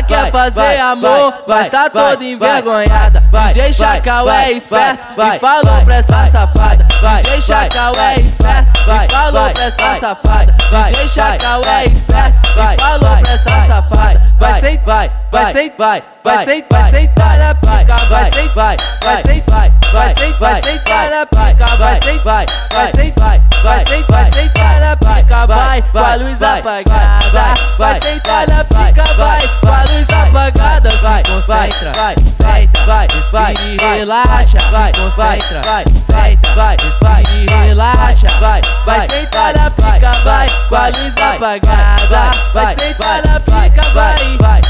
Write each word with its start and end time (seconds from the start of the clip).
ela 0.00 0.02
quer 0.02 0.30
fazer 0.30 0.78
amor, 0.78 1.34
mas 1.46 1.68
tá 1.68 1.90
toda 1.90 2.24
envergonhada. 2.24 3.22
DJ 3.52 3.72
Chacal 3.72 4.28
é 4.30 4.52
esperto 4.52 5.08
e 5.20 5.38
falou 5.38 5.82
pra 5.84 5.96
essa 5.96 6.30
safada. 6.30 6.86
DJ 7.22 7.40
Chacal 7.42 7.92
é 7.96 8.14
esperto 8.20 8.80
e 8.80 9.12
falou 9.12 9.50
pra 9.50 9.64
essa 9.64 10.00
safada. 10.00 10.52
DJ 10.52 11.08
Chacal 11.08 11.62
é 11.64 11.84
esperto 11.84 12.50
e 12.50 12.80
falou 12.80 13.16
pra 13.18 13.32
essa 13.32 13.66
safada. 13.66 14.22
Vai 14.38 14.60
sentar, 14.60 14.84
vai, 14.86 15.10
vai 15.30 15.52
sentar, 15.52 16.02
vai 16.24 16.44
sentar, 16.44 16.82
vai 16.82 17.00
sentar 17.00 17.38
na 17.38 17.54
pica, 17.54 17.96
vai 18.08 18.32
sentar, 18.32 18.76
vai 19.02 19.22
sentar, 19.22 19.70
vai 19.92 20.14
vai 20.38 20.62
sentar 20.62 21.10
na 21.10 21.26
pica, 21.26 21.76
vai 21.76 22.00
sentar, 22.00 22.46
vai 22.72 22.92
sentar, 22.92 23.40
vai 23.62 23.84
sentar, 23.84 24.06
vai 24.08 24.32
sentar 24.32 24.80
na 24.80 24.96
pica, 24.96 25.46
vai 25.46 25.82
com 25.82 25.98
a 25.98 26.14
luz 26.14 26.42
apagada, 26.42 27.54
vai 27.76 28.00
sentar 28.00 28.48
na 28.48 28.64
pica, 28.64 29.04
vai 29.14 29.48
com 29.60 29.68
a 29.68 29.82
luz 29.82 30.06
apagada, 30.10 30.90
se 30.90 31.30
concentra, 31.30 31.92
senta, 32.30 33.14
respira 33.14 33.62
e 33.62 33.76
relaxa, 33.98 34.58
se 34.60 35.00
concentra, 35.00 35.62
senta, 36.06 36.70
respira 36.70 37.22
e 37.34 37.46
relaxa, 37.66 38.28
vai 38.38 39.08
sentar 39.08 39.54
na 39.54 39.70
pica, 39.70 40.12
vai 40.24 40.48
com 40.68 40.76
a 40.76 40.88
luz 40.88 41.14
apagada, 41.20 42.30
vai 42.54 42.76
sentar 42.76 43.26
na 43.26 43.40
pica, 43.40 43.82
vai, 43.92 44.16
vai, 44.16 44.60
vai, 44.60 44.69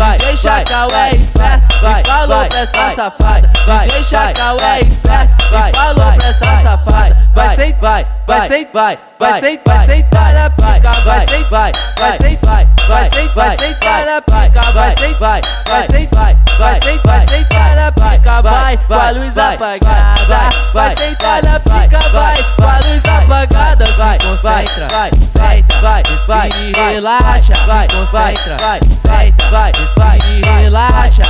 safada. 0.00 0.16
DJ 0.16 0.36
Chacal 0.36 0.88
é 0.92 1.10
esperto 1.10 1.76
e 1.76 2.08
falou 2.08 2.46
pra 2.46 2.58
essa 2.58 2.94
safada. 2.94 3.48
DJ 3.48 4.04
Chacal 4.04 4.56
é 4.60 4.80
esperto 4.80 5.44
e 5.44 5.76
falou 5.76 6.12
pra 6.12 6.28
essa 6.28 6.62
safada. 6.62 7.16
Vai 7.34 7.56
sentar, 7.56 7.80
vai, 7.80 8.06
vai 8.28 8.48
sentar, 8.48 8.98
vai 9.18 9.40
sentar, 9.40 9.76
vai 9.76 9.86
sentar 9.86 10.34
na 10.34 10.50
pica, 10.50 10.92
vai 11.04 11.28
sentar, 11.28 11.72
vai 11.98 12.18
sentar, 12.18 12.66
vai 12.88 13.10
sentar, 13.10 13.34
vai 13.34 13.58
sentar 13.58 14.06
na 14.06 14.22
pica, 14.22 14.72
vai 14.72 14.96
sentar, 14.96 15.40
vai 15.66 15.86
sentar, 15.86 16.36
vai 16.58 16.80
sentar, 16.80 17.02
vai 17.04 17.28
sentar 17.28 17.76
na 17.76 17.92
pica, 17.92 18.42
vai 18.42 18.76
com 18.76 18.94
a 18.94 19.10
luz 19.10 19.38
apagada, 19.38 20.48
vai 20.72 20.96
sentar 20.96 21.42
na 21.44 21.60
pica, 21.60 21.98
vai 22.10 22.36
com 22.56 22.64
a 22.64 22.78
luz 22.78 23.02
apagada, 23.04 23.86
se 23.86 24.26
concentra, 24.26 24.88
senta, 25.32 25.96
respira 25.96 26.19
e 26.30 26.72
relaxa, 26.72 27.54
se 27.54 27.96
concentra, 27.96 28.56
senta, 29.02 29.66
respira 29.66 30.28
e 30.28 30.62
relaxa, 30.62 31.22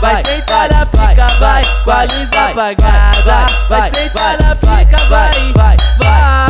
vai 0.00 0.24
sentar 0.24 0.68
na 0.70 0.86
pica, 0.86 1.26
vai 1.38 1.62
com 1.84 1.90
a 1.90 2.02
luz 2.02 2.28
apagada, 2.36 3.46
vai 3.68 3.90
sentar 3.92 4.42
na 4.42 4.56
pica, 4.56 5.04
vai, 5.08 5.30
vai, 5.52 5.76
vai, 5.98 6.40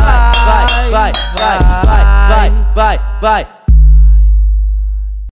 vai, 0.45 0.91
vai, 0.91 1.11
vai, 1.35 1.59
vai, 1.85 2.51
vai, 2.73 2.99
vai, 3.21 3.45
vai 3.45 3.60